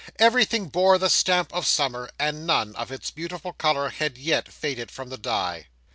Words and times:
Everything 0.17 0.67
bore 0.67 0.97
the 0.97 1.11
stamp 1.11 1.53
of 1.53 1.67
summer, 1.67 2.09
and 2.17 2.47
none 2.47 2.75
of 2.75 2.91
its 2.91 3.11
beautiful 3.11 3.53
colour 3.53 3.89
had 3.89 4.17
yet 4.17 4.51
faded 4.51 4.89
from 4.89 5.09
the 5.09 5.17
die. 5.19 5.67